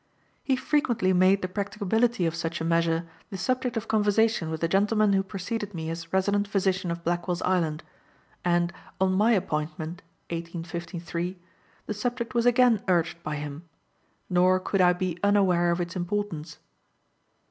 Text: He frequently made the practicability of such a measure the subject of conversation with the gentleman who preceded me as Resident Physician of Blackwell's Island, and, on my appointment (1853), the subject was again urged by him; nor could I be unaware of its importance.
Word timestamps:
He 0.43 0.55
frequently 0.55 1.13
made 1.13 1.43
the 1.43 1.47
practicability 1.47 2.25
of 2.25 2.33
such 2.33 2.59
a 2.59 2.63
measure 2.63 3.07
the 3.29 3.37
subject 3.37 3.77
of 3.77 3.87
conversation 3.87 4.49
with 4.49 4.61
the 4.61 4.67
gentleman 4.67 5.13
who 5.13 5.21
preceded 5.21 5.75
me 5.75 5.91
as 5.91 6.11
Resident 6.11 6.47
Physician 6.47 6.89
of 6.89 7.03
Blackwell's 7.03 7.43
Island, 7.43 7.83
and, 8.43 8.73
on 8.99 9.13
my 9.13 9.33
appointment 9.33 10.01
(1853), 10.31 11.37
the 11.85 11.93
subject 11.93 12.33
was 12.33 12.47
again 12.47 12.81
urged 12.87 13.21
by 13.21 13.35
him; 13.35 13.69
nor 14.27 14.59
could 14.59 14.81
I 14.81 14.93
be 14.93 15.19
unaware 15.23 15.69
of 15.69 15.79
its 15.79 15.95
importance. 15.95 16.57